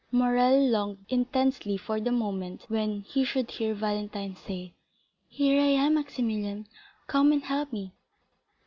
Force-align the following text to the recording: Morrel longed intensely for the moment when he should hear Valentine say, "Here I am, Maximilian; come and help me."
Morrel 0.11 0.59
longed 0.67 1.05
intensely 1.09 1.77
for 1.77 1.99
the 1.99 2.11
moment 2.11 2.65
when 2.69 3.01
he 3.01 3.23
should 3.23 3.51
hear 3.51 3.75
Valentine 3.75 4.35
say, 4.35 4.73
"Here 5.27 5.61
I 5.61 5.65
am, 5.85 5.93
Maximilian; 5.93 6.65
come 7.05 7.31
and 7.31 7.43
help 7.43 7.71
me." 7.71 7.93